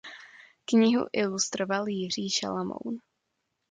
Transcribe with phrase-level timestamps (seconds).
[0.65, 2.99] Knihu ilustroval Jiří Šalamoun.